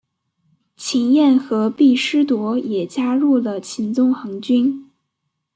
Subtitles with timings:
[0.75, 4.89] 秦彦和毕师铎也加入了秦宗衡军。